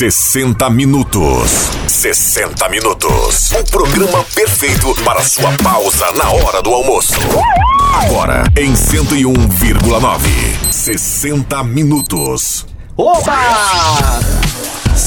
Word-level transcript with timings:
60 0.00 0.70
minutos. 0.70 1.68
60 1.86 2.70
minutos. 2.70 3.52
O 3.52 3.62
programa 3.64 4.24
perfeito 4.34 4.94
para 5.04 5.22
sua 5.22 5.52
pausa 5.62 6.10
na 6.12 6.30
hora 6.30 6.62
do 6.62 6.72
almoço. 6.72 7.20
Agora 7.92 8.44
em 8.56 8.72
101,9. 8.72 10.72
60 10.72 11.62
minutos. 11.64 12.66
Oba! 12.96 14.39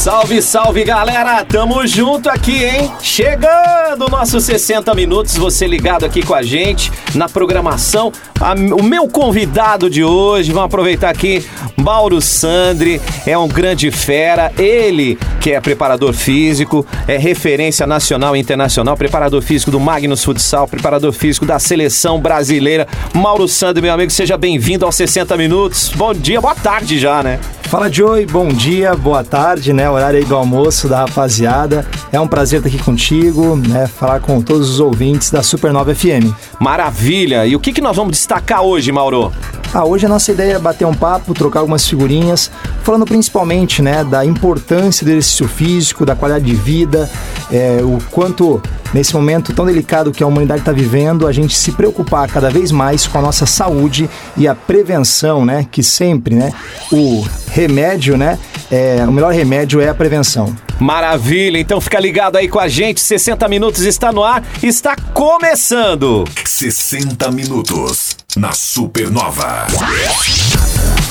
Salve, 0.03 0.41
salve 0.41 0.83
galera! 0.83 1.45
Tamo 1.45 1.87
junto 1.87 2.29
aqui, 2.29 2.61
hein? 2.65 2.91
Chegando 3.01 4.09
nossos 4.11 4.43
60 4.43 4.93
minutos, 4.93 5.37
você 5.37 5.65
ligado 5.65 6.03
aqui 6.05 6.21
com 6.21 6.33
a 6.33 6.43
gente 6.43 6.91
na 7.15 7.29
programação. 7.29 8.11
A- 8.37 8.53
o 8.53 8.83
meu 8.83 9.07
convidado 9.07 9.89
de 9.89 10.03
hoje, 10.03 10.51
vamos 10.51 10.65
aproveitar 10.65 11.09
aqui, 11.09 11.45
Mauro 11.77 12.19
Sandri, 12.19 12.99
é 13.25 13.37
um 13.37 13.47
grande 13.47 13.91
fera. 13.91 14.51
Ele, 14.57 15.17
que 15.39 15.53
é 15.53 15.61
preparador 15.61 16.11
físico, 16.11 16.85
é 17.07 17.15
referência 17.17 17.87
nacional 17.87 18.35
e 18.35 18.39
internacional, 18.41 18.97
preparador 18.97 19.41
físico 19.41 19.71
do 19.71 19.79
Magnus 19.79 20.21
Futsal, 20.25 20.67
preparador 20.67 21.13
físico 21.13 21.45
da 21.45 21.59
seleção 21.59 22.19
brasileira. 22.19 22.85
Mauro 23.13 23.47
Sandri, 23.47 23.81
meu 23.81 23.93
amigo, 23.93 24.11
seja 24.11 24.37
bem-vindo 24.37 24.85
aos 24.85 24.95
60 24.95 25.37
minutos. 25.37 25.93
Bom 25.95 26.13
dia, 26.13 26.41
boa 26.41 26.55
tarde 26.55 26.99
já, 26.99 27.23
né? 27.23 27.39
Fala 27.69 27.89
Joey, 27.91 28.25
bom 28.27 28.49
dia, 28.49 28.93
boa 28.93 29.23
tarde, 29.23 29.71
né? 29.73 29.89
Horário 29.93 30.19
aí 30.19 30.25
do 30.25 30.35
almoço 30.35 30.87
da 30.87 30.99
rapaziada. 30.99 31.85
É 32.11 32.19
um 32.19 32.27
prazer 32.27 32.59
estar 32.59 32.69
aqui 32.69 32.83
contigo, 32.83 33.55
né? 33.55 33.87
Falar 33.87 34.19
com 34.19 34.41
todos 34.41 34.69
os 34.69 34.79
ouvintes 34.79 35.29
da 35.29 35.43
Supernova 35.43 35.93
FM. 35.93 36.33
Maravilha! 36.59 37.45
E 37.45 37.55
o 37.55 37.59
que, 37.59 37.71
que 37.71 37.81
nós 37.81 37.95
vamos 37.95 38.13
destacar 38.13 38.61
hoje, 38.61 38.91
Mauro? 38.91 39.31
Ah, 39.73 39.85
hoje 39.85 40.05
a 40.05 40.09
nossa 40.09 40.31
ideia 40.31 40.53
é 40.53 40.59
bater 40.59 40.85
um 40.85 40.93
papo, 40.93 41.33
trocar 41.33 41.61
algumas 41.61 41.87
figurinhas, 41.87 42.51
falando 42.83 43.05
principalmente, 43.05 43.81
né, 43.81 44.03
da 44.03 44.23
importância 44.23 45.03
do 45.03 45.09
exercício 45.09 45.47
físico, 45.47 46.05
da 46.05 46.15
qualidade 46.15 46.45
de 46.45 46.53
vida, 46.53 47.09
é, 47.51 47.79
o 47.81 47.97
quanto 48.11 48.61
nesse 48.93 49.15
momento 49.15 49.51
tão 49.51 49.65
delicado 49.65 50.11
que 50.11 50.23
a 50.23 50.27
humanidade 50.27 50.61
está 50.61 50.71
vivendo, 50.71 51.25
a 51.25 51.31
gente 51.31 51.55
se 51.55 51.71
preocupar 51.71 52.29
cada 52.29 52.51
vez 52.51 52.71
mais 52.71 53.07
com 53.07 53.17
a 53.17 53.21
nossa 53.23 53.47
saúde 53.47 54.07
e 54.37 54.47
a 54.47 54.53
prevenção, 54.53 55.43
né, 55.43 55.65
que 55.71 55.81
sempre, 55.81 56.35
né, 56.35 56.53
o 56.91 57.25
remédio, 57.53 58.17
né, 58.17 58.39
é, 58.71 59.05
o 59.07 59.11
melhor 59.11 59.31
remédio 59.31 59.79
é 59.79 59.87
a 59.87 59.93
prevenção. 59.93 60.55
Maravilha! 60.79 61.59
Então 61.59 61.79
fica 61.79 61.99
ligado 61.99 62.35
aí 62.35 62.47
com 62.47 62.59
a 62.59 62.67
gente, 62.67 62.99
60 62.99 63.47
minutos 63.47 63.83
está 63.83 64.11
no 64.11 64.23
ar, 64.23 64.43
está 64.61 64.95
começando! 65.13 66.23
60 66.43 67.29
minutos 67.31 68.17
na 68.35 68.51
Supernova. 68.51 69.67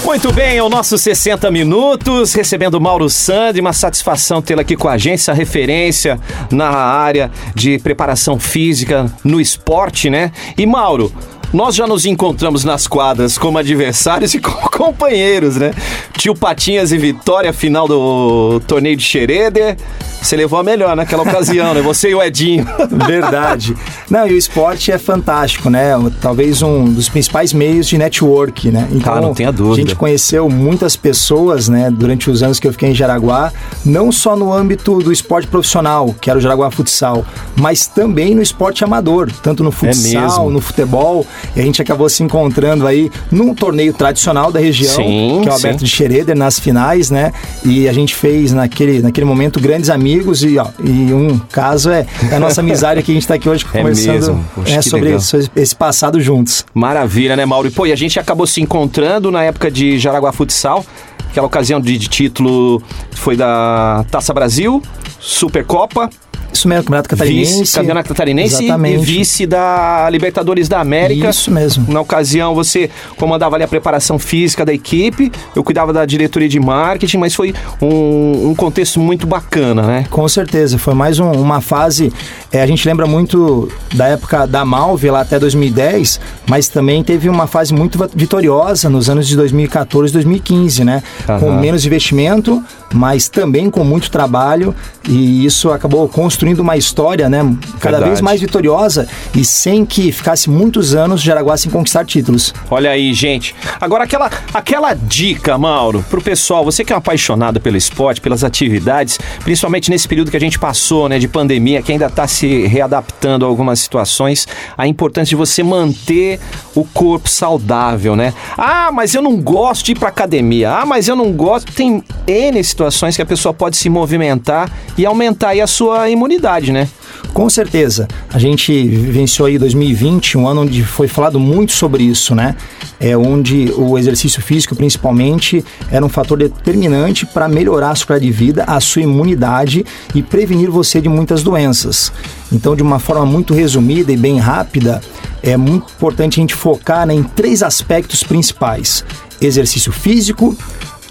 Muito 0.04 0.32
bem, 0.32 0.56
é 0.56 0.62
o 0.62 0.68
nosso 0.68 0.98
60 0.98 1.48
minutos, 1.52 2.34
recebendo 2.34 2.74
o 2.74 2.80
Mauro 2.80 3.08
Sandri, 3.08 3.60
uma 3.60 3.72
satisfação 3.72 4.42
tê-lo 4.42 4.60
aqui 4.60 4.76
com 4.76 4.88
a 4.88 4.98
gente, 4.98 5.20
essa 5.20 5.32
referência 5.32 6.18
na 6.50 6.68
área 6.68 7.30
de 7.54 7.78
preparação 7.78 8.40
física 8.40 9.06
no 9.22 9.40
esporte, 9.40 10.10
né? 10.10 10.32
E 10.58 10.66
Mauro, 10.66 11.12
nós 11.52 11.74
já 11.74 11.86
nos 11.86 12.06
encontramos 12.06 12.64
nas 12.64 12.86
quadras 12.86 13.36
como 13.36 13.58
adversários 13.58 14.34
e 14.34 14.40
como 14.40 14.70
companheiros, 14.70 15.56
né? 15.56 15.72
Tio 16.16 16.34
Patinhas 16.34 16.92
e 16.92 16.98
Vitória, 16.98 17.52
final 17.52 17.86
do 17.86 18.60
torneio 18.66 18.96
de 18.96 19.02
Xereder. 19.02 19.76
Você 20.22 20.36
levou 20.36 20.58
a 20.58 20.62
melhor 20.62 20.94
naquela 20.94 21.24
ocasião, 21.24 21.74
né? 21.74 21.82
Você 21.82 22.10
e 22.10 22.14
o 22.14 22.22
Edinho. 22.22 22.64
Verdade. 23.06 23.74
Não, 24.08 24.26
e 24.26 24.32
o 24.32 24.38
esporte 24.38 24.92
é 24.92 24.96
fantástico, 24.98 25.68
né? 25.68 25.92
Talvez 26.20 26.62
um 26.62 26.84
dos 26.84 27.08
principais 27.08 27.52
meios 27.52 27.88
de 27.88 27.98
network, 27.98 28.70
né? 28.70 28.88
Então, 28.92 29.14
Ah, 29.14 29.20
não 29.20 29.34
tenha 29.34 29.50
dúvida. 29.50 29.74
A 29.82 29.84
gente 29.84 29.96
conheceu 29.96 30.48
muitas 30.48 30.94
pessoas, 30.94 31.68
né, 31.68 31.90
durante 31.90 32.30
os 32.30 32.42
anos 32.42 32.60
que 32.60 32.68
eu 32.68 32.72
fiquei 32.72 32.90
em 32.90 32.94
Jaraguá, 32.94 33.52
não 33.84 34.12
só 34.12 34.36
no 34.36 34.52
âmbito 34.52 34.98
do 35.00 35.12
esporte 35.12 35.48
profissional, 35.48 36.14
que 36.20 36.30
era 36.30 36.38
o 36.38 36.42
Jaraguá 36.42 36.70
Futsal, 36.70 37.24
mas 37.56 37.86
também 37.86 38.34
no 38.34 38.42
esporte 38.42 38.84
amador, 38.84 39.30
tanto 39.42 39.64
no 39.64 39.72
futsal, 39.72 40.48
É 40.48 40.52
no 40.52 40.60
futebol. 40.60 41.26
E 41.56 41.60
a 41.60 41.64
gente 41.64 41.82
acabou 41.82 42.08
se 42.08 42.22
encontrando 42.22 42.86
aí 42.86 43.10
num 43.30 43.54
torneio 43.54 43.92
tradicional 43.92 44.52
da 44.52 44.60
região, 44.60 44.94
Sim, 44.94 45.40
que 45.42 45.48
é 45.48 45.52
o 45.52 45.56
sim. 45.56 45.66
Alberto 45.66 45.84
de 45.84 45.90
Xereder, 45.90 46.36
nas 46.36 46.58
finais, 46.60 47.10
né? 47.10 47.32
E 47.64 47.88
a 47.88 47.92
gente 47.92 48.14
fez 48.14 48.52
naquele, 48.52 49.00
naquele 49.00 49.24
momento 49.26 49.58
grandes 49.60 49.90
amigos 49.90 50.11
e, 50.20 50.58
ó, 50.58 50.66
e 50.82 51.12
um 51.12 51.38
caso 51.38 51.90
é 51.90 52.06
a 52.32 52.38
nossa 52.38 52.60
amizade 52.60 53.02
que 53.02 53.10
a 53.10 53.14
gente 53.14 53.22
está 53.22 53.34
aqui 53.34 53.48
hoje 53.48 53.64
É 53.72 53.78
conversando 53.78 54.12
mesmo? 54.12 54.44
Poxa, 54.54 54.76
né, 54.76 54.82
sobre 54.82 55.16
esse, 55.56 55.74
passado 55.74 56.20
juntos. 56.20 56.64
Maravilha, 56.74 57.36
né, 57.36 57.44
Mauro? 57.44 57.68
E, 57.68 57.70
pô, 57.70 57.86
e 57.86 57.92
a 57.92 57.96
gente 57.96 58.18
acabou 58.18 58.46
se 58.46 58.60
encontrando 58.60 59.30
na 59.30 59.42
época 59.44 59.70
de 59.70 59.98
Jaraguá 59.98 60.32
Futsal, 60.32 60.84
aquela 61.30 61.46
ocasião 61.46 61.80
de, 61.80 61.96
de 61.96 62.08
título 62.08 62.82
foi 63.12 63.36
da 63.36 64.04
Taça 64.10 64.34
Brasil, 64.34 64.82
Supercopa, 65.26 66.10
Isso 66.52 66.68
mesmo, 66.68 66.82
Campeonato 66.84 67.08
Catarinense. 67.08 67.60
vice, 67.60 67.74
campeonato 67.74 68.08
catarinense 68.08 68.64
Exatamente. 68.64 69.00
e 69.02 69.04
vice 69.18 69.46
da 69.46 70.06
Libertadores 70.10 70.68
da 70.68 70.80
América. 70.80 71.30
Isso 71.30 71.50
mesmo. 71.50 71.90
Na 71.90 72.00
ocasião, 72.02 72.54
você 72.54 72.90
comandava 73.16 73.54
ali 73.56 73.64
a 73.64 73.68
preparação 73.68 74.18
física 74.18 74.62
da 74.62 74.72
equipe, 74.74 75.32
eu 75.56 75.64
cuidava 75.64 75.92
da 75.94 76.04
diretoria 76.04 76.48
de 76.50 76.60
marketing, 76.60 77.16
mas 77.16 77.34
foi 77.34 77.54
um, 77.80 78.50
um 78.50 78.54
contexto 78.54 79.00
muito 79.00 79.26
bacana, 79.26 79.80
né? 79.82 80.06
Com 80.10 80.28
certeza, 80.28 80.76
foi 80.76 80.92
mais 80.92 81.18
um- 81.18 81.30
uma 81.32 81.60
fase. 81.62 82.12
é, 82.52 82.60
a 82.60 82.66
gente 82.66 82.86
lembra 82.86 83.06
muito 83.06 83.70
da 83.94 84.08
época 84.08 84.46
da 84.46 84.62
Malve 84.62 85.08
lá 85.10 85.22
até 85.22 85.38
2010, 85.38 86.20
mas 86.46 86.68
também 86.68 87.02
teve 87.02 87.30
uma 87.30 87.46
fase 87.46 87.72
muito 87.72 87.98
vitoriosa 88.14 88.90
nos 88.90 89.08
anos 89.08 89.26
de 89.26 89.34
2014 89.36 90.10
e 90.10 90.12
2015, 90.12 90.84
né? 90.84 91.02
Com 91.40 91.50
menos 91.52 91.86
investimento, 91.86 92.62
mas 92.92 93.30
também 93.30 93.70
com 93.70 93.82
muito 93.82 94.10
trabalho, 94.10 94.74
e 95.12 95.44
isso 95.44 95.70
acabou 95.70 96.08
construindo 96.08 96.60
uma 96.60 96.74
história, 96.74 97.28
né? 97.28 97.38
Cada 97.78 97.98
Verdade. 97.98 98.04
vez 98.04 98.20
mais 98.22 98.40
vitoriosa 98.40 99.06
e 99.34 99.44
sem 99.44 99.84
que 99.84 100.10
ficasse 100.10 100.48
muitos 100.48 100.94
anos 100.94 101.20
Jaraguá 101.20 101.54
sem 101.56 101.70
conquistar 101.70 102.06
títulos. 102.06 102.54
Olha 102.70 102.90
aí, 102.90 103.12
gente. 103.12 103.54
Agora, 103.78 104.04
aquela, 104.04 104.30
aquela 104.54 104.94
dica, 104.94 105.58
Mauro, 105.58 106.02
pro 106.08 106.22
pessoal, 106.22 106.64
você 106.64 106.82
que 106.82 106.94
é 106.94 106.96
um 106.96 106.98
apaixonado 106.98 107.60
pelo 107.60 107.76
esporte, 107.76 108.22
pelas 108.22 108.42
atividades, 108.42 109.18
principalmente 109.44 109.90
nesse 109.90 110.08
período 110.08 110.30
que 110.30 110.36
a 110.36 110.40
gente 110.40 110.58
passou, 110.58 111.10
né, 111.10 111.18
de 111.18 111.28
pandemia, 111.28 111.82
que 111.82 111.92
ainda 111.92 112.06
está 112.06 112.26
se 112.26 112.66
readaptando 112.66 113.44
a 113.44 113.48
algumas 113.48 113.80
situações, 113.80 114.48
a 114.78 114.86
importância 114.86 115.30
de 115.30 115.36
você 115.36 115.62
manter 115.62 116.40
o 116.74 116.84
corpo 116.84 117.28
saudável, 117.28 118.16
né? 118.16 118.32
Ah, 118.56 118.90
mas 118.90 119.14
eu 119.14 119.20
não 119.20 119.36
gosto 119.36 119.84
de 119.84 119.92
ir 119.92 119.98
pra 119.98 120.08
academia. 120.08 120.70
Ah, 120.70 120.86
mas 120.86 121.06
eu 121.06 121.14
não 121.14 121.32
gosto. 121.32 121.70
Tem 121.70 122.02
N 122.26 122.64
situações 122.64 123.14
que 123.14 123.20
a 123.20 123.26
pessoa 123.26 123.52
pode 123.52 123.76
se 123.76 123.90
movimentar 123.90 124.70
e 124.96 125.01
aumentar 125.06 125.50
aí 125.50 125.60
a 125.60 125.66
sua 125.66 126.08
imunidade, 126.08 126.72
né? 126.72 126.88
Com 127.32 127.48
certeza. 127.48 128.06
A 128.32 128.38
gente 128.38 128.72
vivenciou 128.72 129.46
aí 129.46 129.58
2020, 129.58 130.36
um 130.36 130.46
ano 130.46 130.62
onde 130.62 130.84
foi 130.84 131.08
falado 131.08 131.40
muito 131.40 131.72
sobre 131.72 132.04
isso, 132.04 132.34
né? 132.34 132.56
É 133.00 133.16
onde 133.16 133.72
o 133.74 133.98
exercício 133.98 134.42
físico, 134.42 134.76
principalmente, 134.76 135.64
era 135.90 136.04
um 136.04 136.08
fator 136.08 136.36
determinante 136.36 137.24
para 137.24 137.48
melhorar 137.48 137.90
a 137.90 137.94
sua 137.94 138.08
qualidade 138.08 138.30
de 138.30 138.32
vida, 138.32 138.64
a 138.66 138.78
sua 138.80 139.02
imunidade 139.02 139.84
e 140.14 140.22
prevenir 140.22 140.70
você 140.70 141.00
de 141.00 141.08
muitas 141.08 141.42
doenças. 141.42 142.12
Então, 142.52 142.76
de 142.76 142.82
uma 142.82 142.98
forma 142.98 143.24
muito 143.24 143.54
resumida 143.54 144.12
e 144.12 144.16
bem 144.16 144.38
rápida, 144.38 145.00
é 145.42 145.56
muito 145.56 145.90
importante 145.96 146.38
a 146.38 146.42
gente 146.42 146.54
focar 146.54 147.06
né, 147.06 147.14
em 147.14 147.22
três 147.22 147.62
aspectos 147.62 148.22
principais: 148.22 149.04
exercício 149.40 149.90
físico, 149.90 150.56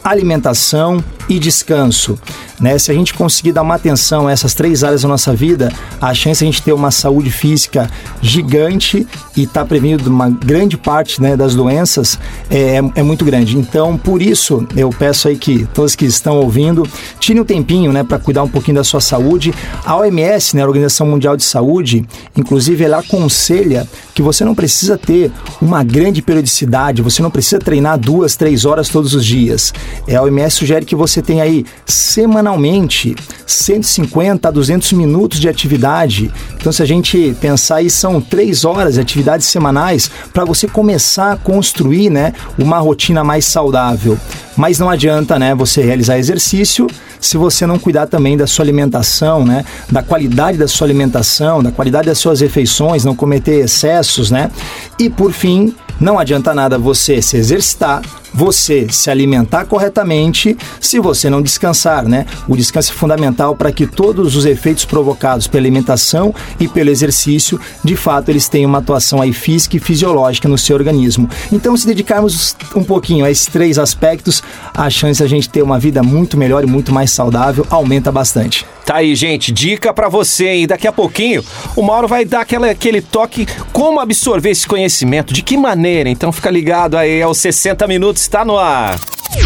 alimentação 0.03 1.03
e 1.31 1.39
descanso. 1.39 2.19
Né? 2.59 2.77
Se 2.77 2.91
a 2.91 2.93
gente 2.93 3.13
conseguir 3.13 3.53
dar 3.53 3.61
uma 3.61 3.75
atenção 3.75 4.27
a 4.27 4.31
essas 4.31 4.53
três 4.53 4.83
áreas 4.83 5.01
da 5.03 5.07
nossa 5.07 5.33
vida, 5.33 5.71
a 5.99 6.13
chance 6.13 6.39
de 6.39 6.45
a 6.45 6.51
gente 6.51 6.61
ter 6.61 6.73
uma 6.73 6.91
saúde 6.91 7.31
física 7.31 7.89
gigante 8.21 9.07
e 9.35 9.43
estar 9.43 9.61
tá 9.61 9.65
prevenindo 9.65 10.09
uma 10.09 10.29
grande 10.29 10.77
parte 10.77 11.21
né, 11.21 11.37
das 11.37 11.55
doenças 11.55 12.19
é, 12.49 12.81
é 12.95 13.03
muito 13.03 13.23
grande. 13.23 13.57
Então, 13.57 13.97
por 13.97 14.21
isso, 14.21 14.67
eu 14.75 14.89
peço 14.89 15.29
aí 15.29 15.37
que 15.37 15.65
todos 15.73 15.95
que 15.95 16.05
estão 16.05 16.37
ouvindo 16.37 16.85
tirem 17.17 17.41
um 17.41 17.45
tempinho 17.45 17.93
né, 17.93 18.03
para 18.03 18.19
cuidar 18.19 18.43
um 18.43 18.49
pouquinho 18.49 18.75
da 18.75 18.83
sua 18.83 18.99
saúde. 18.99 19.53
A 19.85 19.95
OMS, 19.95 20.55
né, 20.55 20.63
a 20.63 20.67
Organização 20.67 21.07
Mundial 21.07 21.37
de 21.37 21.43
Saúde, 21.43 22.05
inclusive, 22.35 22.83
ela 22.83 22.99
aconselha 22.99 23.87
que 24.13 24.21
você 24.21 24.43
não 24.43 24.53
precisa 24.53 24.97
ter 24.97 25.31
uma 25.61 25.81
grande 25.81 26.21
periodicidade, 26.21 27.01
você 27.01 27.21
não 27.21 27.31
precisa 27.31 27.59
treinar 27.59 27.97
duas, 27.97 28.35
três 28.35 28.65
horas 28.65 28.89
todos 28.89 29.13
os 29.15 29.25
dias. 29.25 29.73
É, 30.05 30.15
a 30.15 30.23
OMS 30.23 30.57
sugere 30.57 30.85
que 30.85 30.95
você 30.95 31.20
tenha 31.21 31.43
aí 31.43 31.65
semanalmente 31.85 33.15
150 33.45 34.47
a 34.47 34.51
200 34.51 34.93
minutos 34.93 35.39
de 35.39 35.49
atividade. 35.49 36.31
Então, 36.55 36.71
se 36.71 36.81
a 36.81 36.85
gente 36.85 37.35
pensar 37.39 37.77
aí, 37.77 37.89
são 37.89 38.21
três 38.21 38.65
horas 38.65 38.95
de 38.95 39.01
atividades 39.01 39.47
semanais 39.47 40.09
para 40.33 40.45
você 40.45 40.67
começar 40.67 41.33
a 41.33 41.37
construir 41.37 42.09
né, 42.09 42.33
uma 42.57 42.79
rotina 42.79 43.23
mais 43.23 43.45
saudável. 43.45 44.17
Mas 44.55 44.79
não 44.79 44.89
adianta 44.89 45.39
né, 45.39 45.55
você 45.55 45.81
realizar 45.81 46.17
exercício 46.17 46.87
se 47.21 47.37
você 47.37 47.67
não 47.67 47.77
cuidar 47.77 48.07
também 48.07 48.35
da 48.35 48.47
sua 48.47 48.65
alimentação, 48.65 49.45
né? 49.45 49.63
Da 49.91 50.01
qualidade 50.01 50.57
da 50.57 50.67
sua 50.67 50.87
alimentação, 50.87 51.61
da 51.61 51.71
qualidade 51.71 52.07
das 52.07 52.17
suas 52.17 52.41
refeições, 52.41 53.05
não 53.05 53.15
cometer 53.15 53.63
excessos, 53.63 54.31
né? 54.31 54.49
E 54.97 55.07
por 55.07 55.31
fim, 55.31 55.73
não 55.99 56.17
adianta 56.17 56.53
nada 56.53 56.79
você 56.79 57.21
se 57.21 57.37
exercitar, 57.37 58.01
você 58.33 58.87
se 58.89 59.09
alimentar 59.09 59.65
corretamente 59.65 60.57
se 60.79 60.99
você 60.99 61.29
não 61.29 61.41
descansar, 61.41 62.07
né? 62.07 62.25
O 62.47 62.55
descanso 62.55 62.91
é 62.91 62.95
fundamental 62.95 63.55
para 63.55 63.71
que 63.71 63.85
todos 63.85 64.35
os 64.35 64.45
efeitos 64.45 64.85
provocados 64.85 65.47
pela 65.47 65.63
alimentação 65.63 66.33
e 66.59 66.67
pelo 66.67 66.89
exercício, 66.89 67.59
de 67.83 67.95
fato, 67.95 68.29
eles 68.29 68.47
tenham 68.47 68.69
uma 68.69 68.79
atuação 68.79 69.21
aí 69.21 69.33
física 69.33 69.77
e 69.77 69.79
fisiológica 69.79 70.47
no 70.47 70.57
seu 70.57 70.75
organismo. 70.75 71.29
Então, 71.51 71.75
se 71.75 71.85
dedicarmos 71.85 72.55
um 72.75 72.83
pouquinho 72.83 73.25
a 73.25 73.31
esses 73.31 73.45
três 73.45 73.77
aspectos, 73.77 74.41
a 74.73 74.89
chance 74.89 75.19
de 75.19 75.23
a 75.23 75.27
gente 75.27 75.49
ter 75.49 75.61
uma 75.61 75.79
vida 75.79 76.03
muito 76.03 76.37
melhor 76.37 76.63
e 76.63 76.67
muito 76.67 76.93
mais 76.93 77.11
saudável 77.11 77.65
aumenta 77.69 78.11
bastante. 78.11 78.65
Tá 78.85 78.97
aí, 78.97 79.15
gente, 79.15 79.51
dica 79.51 79.93
para 79.93 80.09
você, 80.09 80.55
e 80.55 80.67
daqui 80.67 80.87
a 80.87 80.91
pouquinho 80.91 81.43
o 81.75 81.83
Mauro 81.83 82.07
vai 82.07 82.25
dar 82.25 82.41
aquela, 82.41 82.69
aquele 82.69 83.01
toque 83.01 83.47
como 83.71 83.99
absorver 83.99 84.49
esse 84.49 84.67
conhecimento, 84.67 85.33
de 85.33 85.43
que 85.43 85.55
maneira. 85.55 86.09
Então 86.09 86.31
fica 86.31 86.49
ligado 86.49 86.97
aí 86.97 87.21
aos 87.21 87.37
60 87.37 87.87
minutos, 87.87 88.20
está 88.21 88.45
no 88.45 88.57
ar. 88.57 88.99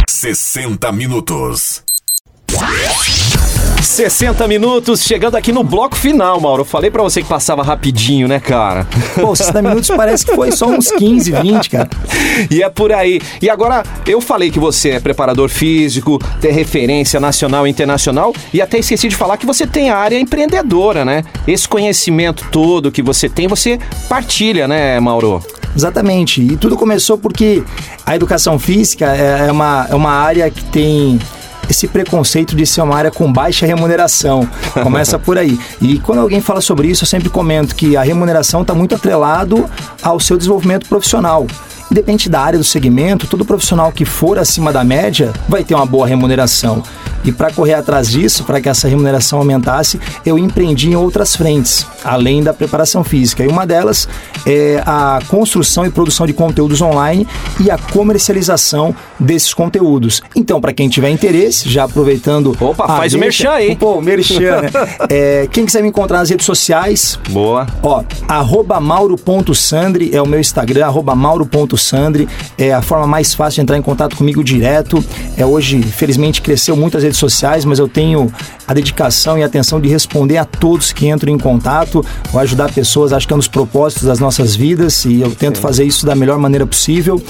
60 0.10 0.92
minutos. 0.92 1.82
60 3.82 4.48
minutos, 4.48 5.02
chegando 5.02 5.36
aqui 5.36 5.54
no 5.54 5.64
bloco 5.64 5.96
final, 5.96 6.42
Mauro. 6.42 6.62
Eu 6.62 6.66
falei 6.66 6.92
pra 6.92 7.02
você 7.02 7.22
que 7.22 7.30
passava 7.30 7.64
rapidinho, 7.64 8.28
né, 8.28 8.40
cara? 8.40 8.86
Pô, 9.16 9.34
60 9.34 9.62
minutos 9.62 9.90
parece 9.96 10.26
que 10.26 10.36
foi 10.36 10.52
só 10.52 10.68
uns 10.68 10.92
15, 10.92 11.32
20, 11.32 11.70
cara. 11.70 11.90
E 12.52 12.62
é 12.62 12.70
por 12.70 12.92
aí. 12.92 13.22
E 13.42 13.50
agora, 13.50 13.84
eu 14.06 14.20
falei 14.20 14.52
que 14.52 14.60
você 14.60 14.92
é 14.92 15.00
preparador 15.00 15.48
físico, 15.48 16.20
tem 16.42 16.52
referência 16.52 17.20
nacional 17.20 17.66
e 17.66 17.70
internacional, 17.70 18.34
e 18.54 18.62
até 18.62 18.80
esqueci 18.80 19.08
de 19.08 19.16
falar 19.16 19.38
que 19.38 19.46
você 19.46 19.66
tem 19.66 19.90
a 19.90 19.98
área 19.98 20.20
empreendedora, 20.20 21.06
né? 21.06 21.24
Esse 21.48 21.68
conhecimento 21.68 22.46
todo 22.52 22.92
que 22.92 23.02
você 23.02 23.30
tem, 23.30 23.48
você 23.48 23.80
partilha, 24.10 24.68
né, 24.68 25.00
Mauro? 25.00 25.42
Exatamente. 25.76 26.42
E 26.42 26.58
tudo 26.58 26.76
começou 26.76 27.18
porque 27.18 27.64
a 28.06 28.16
educação 28.16 28.58
física 28.58 29.06
é 29.06 29.52
uma, 29.52 29.88
é 29.90 29.96
uma 29.96 30.12
área 30.12 30.50
que 30.50 30.64
tem 30.66 31.20
esse 31.70 31.88
preconceito 31.88 32.56
de 32.56 32.66
ser 32.66 32.82
uma 32.82 32.96
área 32.96 33.12
com 33.12 33.32
baixa 33.32 33.66
remuneração. 33.66 34.48
Começa 34.82 35.18
por 35.18 35.38
aí. 35.38 35.60
E 35.82 36.00
quando 36.00 36.20
alguém 36.20 36.42
fala 36.42 36.62
sobre 36.62 36.88
isso, 36.88 37.04
eu 37.04 37.08
sempre 37.08 37.30
comento 37.30 37.76
que 37.76 37.98
a 37.98 38.04
remuneração 38.04 38.62
está 38.62 38.74
muito 38.74 38.96
atrelado 38.96 39.70
ao 40.02 40.20
seu 40.20 40.38
desenvolvimento 40.38 40.88
profissional. 40.88 41.46
Independente 41.92 42.30
da 42.30 42.42
área 42.42 42.58
do 42.58 42.66
segmento, 42.66 43.28
todo 43.28 43.46
profissional 43.46 43.92
que 43.92 44.06
for 44.06 44.40
acima 44.40 44.74
da 44.74 44.84
média 44.84 45.32
vai 45.48 45.64
ter 45.64 45.76
uma 45.76 45.86
boa 45.86 46.08
remuneração. 46.08 46.82
E 47.26 47.32
para 47.32 47.52
correr 47.52 47.74
atrás 47.74 48.10
disso, 48.10 48.44
para 48.44 48.62
que 48.62 48.70
essa 48.70 48.88
remuneração 48.88 49.40
aumentasse, 49.40 50.00
eu 50.26 50.38
empreendi 50.38 50.90
em 50.90 50.96
outras 50.96 51.36
frentes, 51.36 51.86
além 52.04 52.44
da 52.44 52.54
preparação 52.54 53.04
física. 53.04 53.44
E 53.44 53.48
uma 53.48 53.66
delas 53.66 54.08
é 54.46 54.82
a 54.86 55.20
construção 55.28 55.86
e 55.86 55.90
produção 55.90 56.28
de 56.28 56.34
conteúdos 56.34 56.82
online 56.82 57.28
e 57.60 57.72
a 57.72 57.78
comercialização 57.78 58.96
desses 59.20 59.54
conteúdos. 59.54 60.22
Então, 60.36 60.62
para 60.62 60.74
quem 60.74 60.88
tiver 60.88 61.10
interesse, 61.10 61.70
já 61.70 61.86
aproveitando. 61.86 62.56
Opa, 62.60 62.88
faz 62.88 63.14
o 63.14 63.18
merchan 63.18 63.52
aí. 63.52 63.76
Pô, 63.76 64.02
merchan, 64.02 64.62
né? 64.62 64.70
é, 65.10 65.48
quem 65.52 65.66
quiser 65.66 65.82
me 65.82 65.90
encontrar 65.90 66.20
nas 66.20 66.30
redes 66.30 66.46
sociais. 66.46 67.20
Boa. 67.30 67.66
Ó, 67.82 68.04
arroba 68.28 68.80
mauro.sandri 68.80 70.12
é 70.14 70.22
o 70.22 70.28
meu 70.28 70.40
Instagram, 70.40 70.86
arroba 70.86 71.16
mauro.sandri. 71.16 72.28
É 72.58 72.74
a 72.74 72.82
forma 72.82 73.08
mais 73.08 73.34
fácil 73.34 73.56
de 73.56 73.62
entrar 73.62 73.78
em 73.78 73.82
contato 73.82 74.16
comigo 74.16 74.44
direto. 74.44 75.04
É 75.38 75.46
hoje, 75.46 75.82
felizmente, 75.82 76.42
cresceu 76.42 76.76
muito 76.76 76.98
as 76.98 77.04
redes 77.04 77.15
sociais, 77.16 77.66
mas 77.66 77.80
eu 77.80 77.88
tenho 77.88 78.32
a 78.68 78.74
dedicação 78.74 79.38
e 79.38 79.44
a 79.44 79.46
atenção 79.46 79.80
de 79.80 79.88
responder 79.88 80.38
a 80.38 80.46
todos 80.46 80.92
que 80.92 81.08
entram 81.08 81.32
em 81.32 81.38
contato, 81.38 82.04
ou 82.34 82.40
ajudar 82.40 82.72
pessoas, 82.72 83.14
acho 83.14 83.28
que 83.28 83.34
é 83.34 83.36
um 83.36 83.40
dos 83.40 83.48
propósitos 83.48 84.04
das 84.04 84.20
nossas 84.20 84.56
vidas 84.56 85.06
e 85.06 85.22
eu 85.22 85.36
tento 85.36 85.58
Sim. 85.58 85.62
fazer 85.62 85.84
isso 85.84 86.04
da 86.06 86.16
melhor 86.16 86.40
maneira 86.40 86.66
possível. 86.66 87.22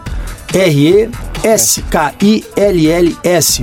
R-E-S-K-I-L-L-S, 0.55 1.15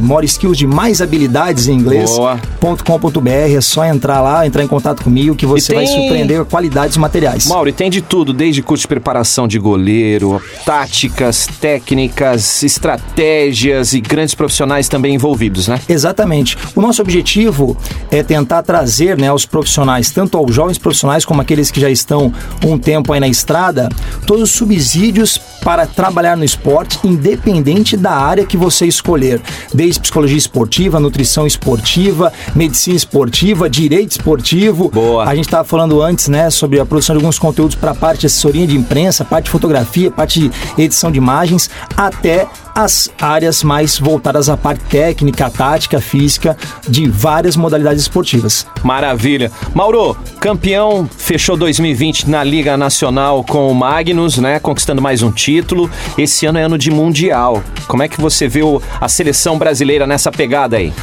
More 0.01 0.25
Skills 0.25 0.57
de 0.57 0.65
mais 0.65 1.01
habilidades 1.01 1.67
em 1.67 1.73
inglês.com.br. 1.73 3.29
É 3.29 3.61
só 3.61 3.85
entrar 3.85 4.21
lá, 4.21 4.45
entrar 4.45 4.63
em 4.63 4.67
contato 4.67 5.03
comigo 5.03 5.35
que 5.35 5.45
você 5.45 5.67
tem... 5.67 5.75
vai 5.77 5.85
surpreender 5.85 6.39
com 6.39 6.45
qualidades 6.45 6.97
materiais. 6.97 7.45
Mauro, 7.47 7.69
e 7.69 7.73
tem 7.73 7.89
de 7.89 8.01
tudo, 8.01 8.33
desde 8.33 8.61
curso 8.61 8.81
de 8.81 8.87
preparação 8.87 9.47
de 9.47 9.59
goleiro, 9.59 10.41
táticas, 10.65 11.47
técnicas, 11.59 12.63
estratégias 12.63 13.93
e 13.93 14.01
grandes 14.01 14.33
profissionais 14.33 14.87
também 14.89 15.13
envolvidos, 15.13 15.67
né? 15.67 15.79
Exatamente. 15.87 16.57
O 16.75 16.81
nosso 16.81 17.01
objetivo 17.01 17.77
é 18.09 18.23
tentar 18.23 18.63
trazer 18.63 19.17
né, 19.17 19.27
aos 19.27 19.45
profissionais, 19.45 20.09
tanto 20.11 20.37
aos 20.37 20.53
jovens 20.53 20.77
profissionais 20.77 21.23
como 21.23 21.41
aqueles 21.41 21.69
que 21.69 21.79
já 21.79 21.89
estão 21.89 22.33
um 22.65 22.77
tempo 22.77 23.13
aí 23.13 23.19
na 23.19 23.27
estrada, 23.27 23.89
todos 24.25 24.43
os 24.43 24.51
subsídios 24.51 25.39
para 25.63 25.85
trabalhar 25.85 26.37
no 26.37 26.43
esporte, 26.43 26.78
independente 27.03 27.95
da 27.95 28.11
área 28.11 28.45
que 28.45 28.57
você 28.57 28.85
escolher. 28.85 29.41
Desde 29.73 29.99
psicologia 29.99 30.37
esportiva, 30.37 30.99
nutrição 30.99 31.45
esportiva, 31.45 32.31
medicina 32.55 32.95
esportiva, 32.95 33.69
direito 33.69 34.11
esportivo. 34.11 34.89
Boa. 34.89 35.25
A 35.25 35.35
gente 35.35 35.45
estava 35.45 35.63
falando 35.63 36.01
antes, 36.01 36.27
né, 36.27 36.49
sobre 36.49 36.79
a 36.79 36.85
produção 36.85 37.15
de 37.15 37.21
alguns 37.21 37.39
conteúdos 37.39 37.75
para 37.75 37.91
a 37.91 37.95
parte 37.95 38.21
de 38.21 38.25
assessoria 38.27 38.67
de 38.67 38.75
imprensa, 38.75 39.23
parte 39.25 39.45
de 39.45 39.51
fotografia, 39.51 40.11
parte 40.11 40.39
de 40.39 40.51
edição 40.81 41.11
de 41.11 41.17
imagens, 41.17 41.69
até 41.95 42.47
as 42.83 43.09
áreas 43.19 43.61
mais 43.61 43.99
voltadas 43.99 44.47
à 44.47 44.55
parte 44.55 44.83
técnica, 44.85 45.49
tática, 45.49 45.99
física 45.99 46.55
de 46.87 47.09
várias 47.09 47.57
modalidades 47.57 48.03
esportivas. 48.03 48.65
Maravilha. 48.83 49.51
Mauro, 49.75 50.15
campeão, 50.39 51.09
fechou 51.17 51.57
2020 51.57 52.29
na 52.29 52.41
Liga 52.41 52.77
Nacional 52.77 53.43
com 53.43 53.69
o 53.69 53.75
Magnus, 53.75 54.37
né, 54.37 54.59
conquistando 54.59 55.01
mais 55.01 55.21
um 55.21 55.31
título. 55.31 55.89
Esse 56.17 56.45
ano 56.45 56.57
é 56.57 56.63
ano 56.63 56.77
de 56.77 56.89
Mundial. 56.89 57.61
Como 57.87 58.01
é 58.01 58.07
que 58.07 58.19
você 58.19 58.47
viu 58.47 58.81
a 59.01 59.09
seleção 59.09 59.57
brasileira 59.57 60.07
nessa 60.07 60.31
pegada 60.31 60.77
aí? 60.77 60.93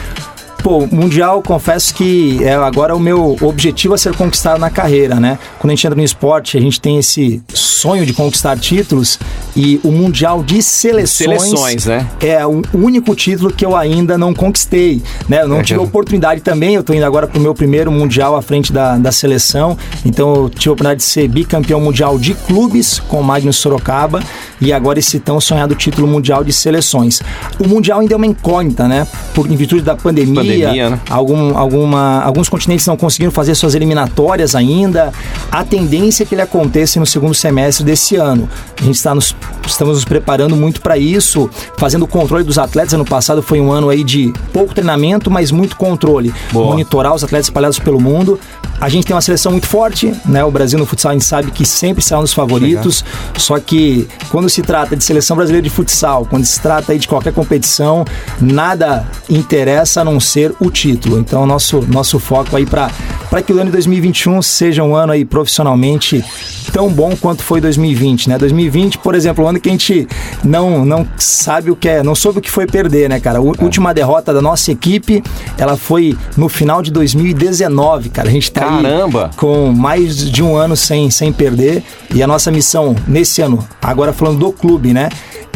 Pô, 0.67 0.85
Mundial, 0.91 1.41
confesso 1.43 1.95
que 1.95 2.43
é 2.43 2.55
agora 2.55 2.93
o 2.93 2.99
meu 2.99 3.37
objetivo 3.41 3.95
a 3.95 3.99
ser 3.99 4.17
conquistado 4.17 4.59
na 4.59 4.69
carreira, 4.69 5.21
né? 5.21 5.39
Quando 5.61 5.71
a 5.71 5.75
gente 5.77 5.87
entra 5.87 5.97
no 5.97 6.03
esporte, 6.03 6.59
a 6.59 6.61
gente 6.61 6.81
tem 6.81 6.99
esse 6.99 7.41
sonho 7.55 8.05
de 8.05 8.13
conquistar 8.13 8.59
títulos 8.59 9.17
e 9.55 9.81
o 9.85 9.93
Mundial 9.93 10.43
de 10.43 10.61
Seleções, 10.61 11.11
seleções 11.11 11.87
né? 11.87 12.09
é 12.21 12.45
o 12.45 12.63
único 12.75 13.15
título 13.15 13.53
que 13.53 13.65
eu 13.65 13.77
ainda 13.77 14.19
não 14.19 14.35
conquistei, 14.35 15.01
né? 15.29 15.43
Eu 15.43 15.49
não 15.49 15.61
é 15.61 15.63
tive 15.63 15.79
oportunidade 15.79 16.41
também, 16.41 16.75
eu 16.75 16.83
tô 16.83 16.93
indo 16.93 17.07
agora 17.07 17.29
pro 17.29 17.41
meu 17.41 17.55
primeiro 17.55 17.93
Mundial 17.93 18.35
à 18.35 18.43
frente 18.43 18.73
da, 18.73 18.99
da 18.99 19.13
seleção, 19.13 19.79
então 20.05 20.35
eu 20.35 20.49
tive 20.49 20.71
a 20.71 20.73
oportunidade 20.73 20.99
de 20.99 21.07
ser 21.07 21.29
bicampeão 21.29 21.81
mundial 21.81 22.19
de 22.19 22.35
clubes 22.35 22.99
com 22.99 23.21
o 23.21 23.25
Magnus 23.25 23.55
Sorocaba 23.55 24.21
e 24.61 24.73
agora 24.73 24.99
esse 24.99 25.21
tão 25.21 25.41
sonhado 25.41 25.77
título 25.77 26.09
mundial 26.09 26.43
de 26.43 26.53
seleções. 26.53 27.23
O 27.59 27.69
Mundial 27.69 28.01
ainda 28.01 28.15
é 28.15 28.17
uma 28.17 28.27
incógnita, 28.27 28.89
né? 28.89 29.07
Por, 29.35 29.51
em 29.51 29.55
virtude 29.55 29.83
da 29.83 29.95
pandemia, 29.95 30.56
pandemia 30.65 30.91
né? 30.91 31.01
algum, 31.09 31.57
alguma, 31.57 32.21
alguns 32.23 32.49
continentes 32.49 32.87
não 32.87 32.97
conseguiram 32.97 33.33
fazer 33.33 33.55
suas 33.55 33.75
eliminatórias 33.75 34.55
ainda. 34.55 35.13
A 35.51 35.65
tendência 35.65 36.23
é 36.23 36.27
que 36.27 36.35
ele 36.35 36.43
aconteça 36.43 36.99
no 36.99 37.07
segundo 37.07 37.35
semestre 37.35 37.85
desse 37.85 38.17
ano. 38.17 38.49
A 38.81 38.85
gente 38.85 38.97
está 38.97 39.15
nos, 39.15 39.35
estamos 39.67 39.95
nos 39.95 40.05
preparando 40.05 40.57
muito 40.57 40.81
para 40.81 40.97
isso, 40.99 41.51
fazendo 41.77 42.05
o 42.05 42.09
controle 42.09 42.45
dos 42.45 42.59
atletas. 42.59 42.95
Ano 42.95 43.05
passado 43.05 43.43
foi 43.43 43.61
um 43.61 43.71
ano 43.71 43.89
aí 43.89 44.05
de 44.05 44.33
pouco 44.53 44.75
treinamento, 44.75 45.31
mas 45.31 45.51
muito 45.51 45.77
controle. 45.77 46.33
Boa. 46.53 46.71
Monitorar 46.71 47.15
os 47.15 47.25
atletas 47.25 47.47
espalhados 47.47 47.79
pelo 47.79 48.01
mundo. 48.01 48.39
A 48.81 48.89
gente 48.89 49.07
tem 49.07 49.15
uma 49.15 49.23
seleção 49.23 49.53
muito 49.53 49.67
forte, 49.67 50.13
né? 50.25 50.45
O 50.45 50.51
Brasil 50.51 50.79
no 50.79 50.85
futsal 50.85 51.11
a 51.11 51.15
gente 51.15 51.25
sabe 51.25 51.51
que 51.51 51.65
sempre 51.65 52.03
será 52.03 52.21
um 52.21 52.23
dos 52.23 52.35
favoritos. 52.35 53.03
Legal. 53.03 53.33
Só 53.39 53.59
que 53.59 54.07
quando 54.29 54.49
se 54.49 54.63
trata 54.63 54.95
de 54.95 55.03
seleção 55.03 55.37
brasileira 55.37 55.63
de 55.63 55.71
futsal, 55.71 56.27
quando 56.27 56.45
se 56.45 56.61
trata 56.61 56.93
aí 56.93 56.99
de 56.99 57.09
qualquer 57.09 57.33
competição, 57.33 58.05
nada 58.41 59.07
interessa 59.29 60.03
a 60.03 60.05
não 60.05 60.21
ser 60.21 60.55
o 60.61 60.71
título. 60.71 61.19
Então, 61.19 61.47
nosso, 61.47 61.81
nosso 61.89 62.19
foco 62.19 62.57
aí 62.57 62.67
para 62.67 62.91
que 63.45 63.53
o 63.53 63.57
ano 63.57 63.67
de 63.67 63.73
2021 63.73 64.43
seja 64.43 64.83
um 64.83 64.95
ano 64.95 65.13
aí 65.13 65.25
profissionalmente 65.25 66.25
tão 66.73 66.89
bom 66.89 67.15
quanto 67.17 67.43
foi 67.43 67.61
2020, 67.61 68.29
né? 68.29 68.39
2020, 68.39 68.99
por 68.99 69.15
exemplo, 69.15 69.45
um 69.45 69.49
ano 69.49 69.61
que 69.61 69.69
a 69.69 69.73
gente 69.73 70.07
não, 70.45 70.85
não 70.85 71.07
sabe 71.17 71.71
o 71.71 71.77
que 71.77 71.89
é, 71.89 72.03
não 72.03 72.15
soube 72.15 72.39
o 72.39 72.43
que 72.43 72.51
foi 72.51 72.67
perder, 72.67 73.09
né, 73.09 73.21
cara? 73.21 73.39
A 73.39 73.43
é. 73.43 73.45
última 73.45 73.95
derrota 73.95 74.33
da 74.33 74.43
nossa 74.43 74.73
equipe, 74.73 75.23
ela 75.57 75.77
foi 75.77 76.17
no 76.37 76.49
final 76.49 76.83
de 76.83 76.91
2019, 76.91 78.11
cara. 78.11 78.29
A 78.29 78.33
gente 78.33 78.51
tá 78.51 78.63
Caramba. 78.63 79.31
com 79.37 79.73
mais 79.73 80.31
de 80.31 80.43
um 80.43 80.57
ano 80.57 80.77
sem, 80.77 81.11
sem 81.11 81.33
perder 81.33 81.83
e 82.15 82.23
a 82.23 82.27
nossa 82.27 82.51
missão 82.51 82.97
nesse 83.07 83.43
ano, 83.43 83.67
agora 83.81 84.13
falando 84.13 84.39
do 84.39 84.53
clube, 84.53 84.93
né? 84.93 85.09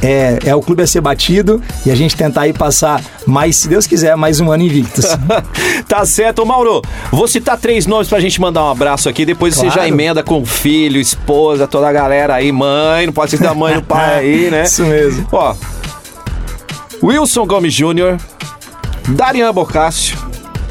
é, 0.02 0.38
é 0.46 0.54
o 0.54 0.60
clube 0.60 0.82
a 0.82 0.86
ser 0.86 1.00
batido 1.00 1.62
e 1.84 1.90
a 1.90 1.94
gente 1.94 2.16
tentar 2.16 2.42
aí 2.42 2.52
passar 2.52 3.02
mais, 3.26 3.56
se 3.56 3.68
Deus 3.68 3.86
quiser, 3.86 4.16
mais 4.16 4.40
um 4.40 4.50
ano 4.50 4.62
invictos. 4.62 5.04
tá 5.86 6.04
certo, 6.04 6.44
Mauro. 6.44 6.82
Vou 7.10 7.28
citar 7.28 7.58
três 7.60 7.86
nomes 7.86 8.08
pra 8.08 8.18
gente 8.20 8.40
mandar 8.40 8.64
um 8.64 8.70
abraço 8.70 9.08
aqui. 9.08 9.24
Depois 9.24 9.54
você 9.54 9.66
já 9.66 9.74
Claro. 9.74 9.88
emenda 9.88 10.22
com 10.22 10.44
filho, 10.44 11.00
esposa, 11.00 11.66
toda 11.66 11.88
a 11.88 11.92
galera 11.92 12.34
aí, 12.34 12.50
mãe. 12.52 13.06
Não 13.06 13.12
pode 13.12 13.30
ser 13.32 13.38
da 13.38 13.54
mãe 13.54 13.74
e 13.74 13.76
do 13.76 13.82
pai 13.82 14.14
aí, 14.20 14.50
né? 14.50 14.64
Isso 14.64 14.84
mesmo. 14.84 15.26
Ó. 15.32 15.54
Wilson 17.02 17.46
Gomes 17.46 17.72
Jr., 17.74 18.18
Darian 19.08 19.52
Bocácio, 19.52 20.16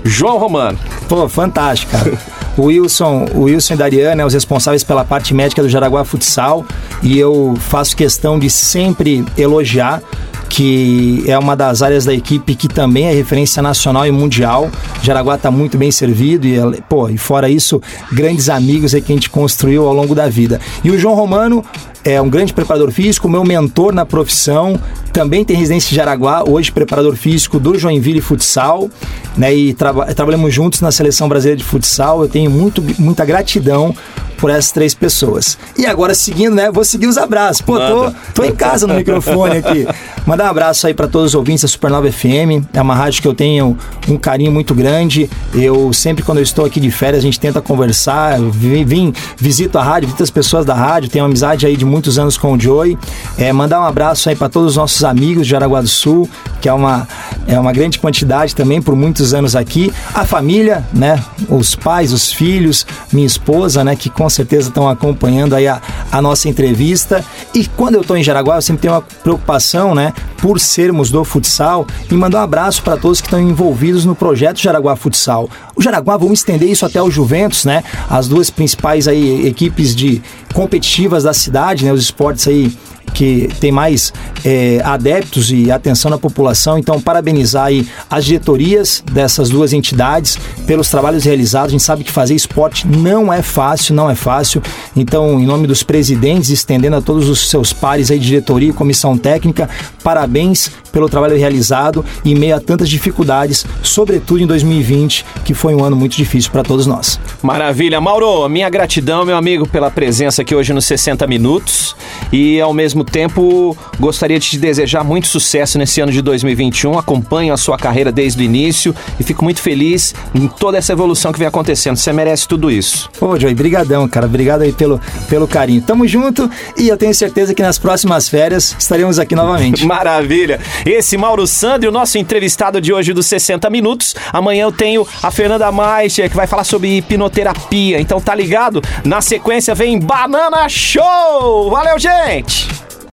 João 0.03 0.38
Romano. 0.38 0.77
Pô, 1.08 1.27
fantástico, 1.27 1.91
cara. 1.91 2.13
O 2.58 2.63
Wilson, 2.65 3.25
o 3.34 3.43
Wilson 3.43 3.74
e 3.74 3.77
Dariana, 3.77 4.25
os 4.25 4.34
responsáveis 4.34 4.84
pela 4.84 5.03
parte 5.05 5.34
médica 5.34 5.62
do 5.62 5.69
Jaraguá 5.69 6.03
Futsal, 6.03 6.65
e 7.01 7.17
eu 7.17 7.55
faço 7.69 7.96
questão 7.96 8.38
de 8.38 8.50
sempre 8.50 9.25
elogiar 9.38 10.01
que 10.50 11.24
é 11.27 11.38
uma 11.38 11.56
das 11.56 11.82
áreas 11.82 12.06
da 12.06 12.13
equipe 12.13 12.56
que 12.56 12.68
também 12.68 13.06
é 13.06 13.13
referência 13.13 13.62
nacional 13.62 14.06
e 14.06 14.12
mundial. 14.12 14.70
Jaraguá 15.03 15.36
está 15.36 15.51
muito 15.51 15.77
bem 15.77 15.91
servido 15.91 16.48
e, 16.48 16.82
pô, 16.89 17.08
e 17.08 17.18
fora 17.18 17.48
isso, 17.50 17.82
grandes 18.12 18.50
amigos 18.50 18.94
aí 18.94 19.01
que 19.01 19.12
a 19.12 19.15
gente 19.15 19.29
construiu 19.29 19.88
ao 19.88 19.94
longo 19.94 20.15
da 20.15 20.27
vida. 20.27 20.60
E 20.84 20.89
o 20.89 20.98
João 20.98 21.15
Romano 21.15 21.63
é 22.03 22.22
um 22.22 22.29
grande 22.29 22.53
preparador 22.53 22.91
físico, 22.91 23.27
meu 23.27 23.44
mentor 23.44 23.94
na 23.94 24.06
profissão, 24.06 24.79
também 25.12 25.44
tem 25.44 25.58
residência 25.58 25.94
em 25.94 25.96
Jaraguá, 25.96 26.44
hoje 26.48 26.72
preparador 26.72 27.15
físico 27.15 27.60
do 27.60 27.77
Joinville 27.77 28.22
Futsal, 28.22 28.89
né? 29.36 29.53
E 29.53 29.74
traba 29.74 30.06
trabalhamos 30.13 30.53
juntos 30.53 30.82
na 30.82 30.91
seleção 30.91 31.27
brasileira 31.27 31.58
de 31.58 31.63
futsal. 31.63 32.22
Eu 32.22 32.29
tenho 32.29 32.50
muito, 32.50 32.84
muita 32.98 33.25
gratidão 33.25 33.96
por 34.38 34.50
essas 34.50 34.72
três 34.72 34.94
pessoas. 34.94 35.58
E 35.77 35.86
agora 35.86 36.15
seguindo, 36.15 36.56
né? 36.56 36.72
Vou 36.72 36.84
seguir 36.84 37.08
os 37.08 37.18
abraços. 37.18 37.62
Pô, 37.62 37.77
tô, 37.77 38.12
tô 38.34 38.44
em 38.44 38.56
casa 38.56 38.88
no 38.88 38.94
microfone 38.94 39.58
aqui. 39.58 39.86
Mandar 40.25 40.46
um 40.46 40.50
abraço 40.50 40.88
aí 40.88 40.94
para 40.94 41.08
todos 41.08 41.32
os 41.32 41.36
ouvintes 41.36 41.63
da 41.63 41.68
Supernova 41.68 42.10
FM. 42.10 42.65
É 42.74 42.82
uma 42.82 42.96
rádio 42.96 43.22
que 43.22 43.27
eu 43.27 43.34
tenho 43.34 43.77
um 44.08 44.18
carinho 44.18 44.51
muito 44.51 44.74
grande. 44.74 45.29
Eu 45.53 45.91
sempre 45.91 46.24
quando 46.24 46.38
eu 46.38 46.44
estou 46.44 46.65
aqui 46.65 46.79
de 46.79 46.89
férias, 46.89 47.22
a 47.22 47.25
gente 47.25 47.39
tenta 47.39 47.62
conversar. 47.62 48.39
Vim, 48.39 48.86
vim 48.86 49.13
visito 49.38 49.77
a 49.77 49.84
rádio, 49.84 50.08
visito 50.08 50.24
as 50.24 50.29
pessoas 50.29 50.65
da 50.65 50.74
rádio, 50.74 51.10
tenho 51.10 51.25
uma 51.25 51.29
amizade 51.29 51.65
aí 51.65 51.75
de 51.75 51.86
muitos 52.00 52.18
anos 52.18 52.38
com 52.38 52.53
o 52.53 52.60
Joey. 52.60 52.98
É, 53.38 53.51
mandar 53.51 53.82
um 53.82 53.84
abraço 53.84 54.29
aí 54.29 54.36
para 54.36 54.48
todos 54.48 54.72
os 54.72 54.77
nossos 54.77 55.03
amigos 55.03 55.46
de 55.46 55.51
Jaraguá 55.51 55.82
do 55.82 55.88
Sul, 55.88 56.29
que 56.62 56.70
é 56.70 56.74
uma, 56.74 57.06
é 57.50 57.60
uma 57.60 57.74
grande 57.74 57.98
quantidade 57.98 58.56
também 58.56 58.79
por 58.79 58.96
muitos 58.96 59.34
anos 59.34 59.56
aqui. 59.56 59.91
A 60.13 60.24
família, 60.24 60.86
né? 60.94 61.22
Os 61.50 61.74
pais, 61.74 62.13
os 62.13 62.32
filhos, 62.32 62.86
minha 63.12 63.25
esposa, 63.25 63.84
né? 63.84 63.96
Que 63.96 64.08
com 64.08 64.29
certeza 64.29 64.70
estão 64.70 64.88
acompanhando 64.88 65.56
aí 65.56 65.68
a, 65.68 65.82
a 66.12 66.22
nossa 66.22 66.48
entrevista. 66.48 67.25
E 67.53 67.65
quando 67.65 67.96
eu 67.96 68.01
estou 68.01 68.15
em 68.15 68.24
Jaraguá, 68.24 68.58
eu 68.58 68.62
sempre 68.62 68.84
tenho 68.84 68.94
uma 68.94 69.01
preocupação, 69.01 69.96
né? 69.96 70.13
Por 70.38 70.60
sermos 70.60 71.10
do 71.10 71.24
futsal 71.24 71.88
e 72.10 72.13
mandar 72.13 72.41
um 72.41 72.44
abraço 72.44 72.84
para 72.84 72.98
todos 72.98 73.20
que 73.20 73.27
estão 73.27 73.41
envolvidos 73.41 74.06
no 74.06 74.15
projeto 74.15 74.60
Jaraguá 74.60 74.96
Futsal. 74.96 75.50
O 75.75 75.82
Jaraguá, 75.82 76.18
vamos 76.18 76.39
estender 76.39 76.70
isso 76.70 76.86
até 76.86 77.01
o 77.01 77.10
Juventus, 77.10 77.65
né? 77.65 77.84
As 78.08 78.27
duas 78.27 78.51
principais 78.51 79.08
aí 79.08 79.48
equipes 79.48 79.96
de 79.96 80.22
competitivas 80.53 81.24
da 81.24 81.34
cidade, 81.34 81.84
né? 81.84 81.91
Os 81.91 82.01
esportes 82.01 82.48
aí 82.48 82.72
que 83.13 83.50
tem 83.60 83.72
mais 83.72 84.13
é, 84.44 84.82
adeptos 84.84 85.51
e 85.51 85.72
atenção 85.72 86.12
na 86.12 86.18
população. 86.18 86.78
Então, 86.78 87.00
parabenizar 87.01 87.66
aí 87.66 87.88
as 88.10 88.25
diretorias 88.25 89.04
dessas 89.12 89.50
duas 89.50 89.74
entidades 89.74 90.38
pelos 90.66 90.89
trabalhos 90.89 91.24
realizados. 91.24 91.70
A 91.70 91.72
gente 91.72 91.84
sabe 91.84 92.04
que 92.04 92.12
fazer 92.12 92.36
esporte 92.36 92.88
não 92.88 93.32
é 93.32 93.42
fácil, 93.42 93.96
não 93.96 94.10
é 94.10 94.16
fácil. 94.16 94.62
Então, 94.96 95.39
em 95.39 95.46
nome 95.46 95.68
dos 95.68 95.84
presidentes, 95.84 96.50
estendendo 96.50 96.96
a 96.96 97.01
todos 97.01 97.30
os 97.30 97.50
seus 97.50 97.74
pares 97.74 98.12
aí 98.12 98.20
diretoria 98.20 98.70
e 98.70 98.74
comissão 98.74 99.18
técnica, 99.18 99.70
parabéns 100.04 100.72
pelo 100.92 101.08
trabalho 101.08 101.38
realizado 101.38 102.04
em 102.25 102.36
meio 102.36 102.56
a 102.56 102.60
tantas 102.60 102.89
dificuldades, 102.89 103.66
sobretudo 103.84 104.42
em 104.42 104.48
2020, 104.48 105.25
que 105.46 105.54
foi 105.54 105.75
um 105.75 105.84
ano 105.84 105.96
muito 105.96 106.16
difícil 106.16 106.51
para 106.51 106.63
todos 106.63 106.86
nós. 106.86 107.20
Maravilha. 107.42 108.01
Mauro, 108.01 108.48
minha 108.50 108.70
gratidão, 108.70 109.25
meu 109.25 109.38
amigo, 109.38 109.68
pela 109.68 109.92
presença 109.92 110.42
aqui 110.42 110.56
hoje 110.56 110.74
nos 110.74 110.86
60 110.86 111.28
Minutos. 111.28 111.96
E, 112.32 112.60
ao 112.60 112.74
mesmo 112.74 112.99
tempo, 113.03 113.77
gostaria 114.00 114.39
de 114.39 114.50
te 114.50 114.58
desejar 114.58 115.03
muito 115.03 115.27
sucesso 115.27 115.77
nesse 115.77 116.01
ano 116.01 116.12
de 116.12 116.22
2021. 116.22 116.98
Acompanho 116.98 117.53
a 117.53 117.58
sua 117.58 117.77
carreira 117.77 118.12
desde 118.12 118.41
o 118.41 118.44
início 118.44 118.96
e 119.20 119.24
fico 119.24 119.44
muito 119.44 119.62
feliz 119.62 120.13
em 120.34 120.48
toda 120.48 120.77
essa 120.77 120.94
evolução 120.94 121.32
que 121.32 121.39
vem 121.39 121.48
acontecendo. 121.48 121.98
Você 121.98 122.12
merece 122.13 122.48
tudo 122.48 122.72
isso. 122.72 123.10
Pô, 123.20 123.38
Joey, 123.39 123.53
brigadão, 123.53 124.08
cara. 124.08 124.25
Obrigado 124.25 124.62
aí 124.62 124.72
pelo, 124.72 125.00
pelo 125.27 125.48
carinho. 125.48 125.82
Tamo 125.82 126.08
junto 126.08 126.50
e 126.77 126.88
eu 126.88 126.98
tenho 126.98 127.13
certeza 127.13 127.53
que 127.53 127.62
nas 127.62 127.77
próximas 127.77 128.29
férias 128.29 128.75
estaremos 128.77 129.20
aqui 129.20 129.36
novamente. 129.36 129.84
Maravilha. 129.88 130.60
Esse 130.86 131.18
Mauro 131.18 131.46
Sandri, 131.46 131.88
o 131.88 131.91
nosso 131.91 132.18
entrevistado 132.18 132.79
de 132.79 132.94
hoje 132.94 133.13
dos 133.13 133.25
60 133.27 133.70
Minutos. 133.70 134.15
Amanhã 134.32 134.63
eu 134.63 134.72
tenho 134.72 135.08
a 135.22 135.32
Fernanda 135.32 135.72
Maister, 135.72 136.29
que 136.29 136.36
vai 136.36 136.48
falar 136.48 136.63
sobre 136.63 136.98
hipnoterapia. 136.98 138.00
Então 138.00 138.20
tá 138.20 138.34
ligado? 138.36 138.82
Na 139.03 139.22
sequência 139.22 139.75
vem 139.75 140.00
Banana 140.00 140.68
Show! 140.70 141.70
Valeu, 141.70 141.98
gente! 142.00 142.88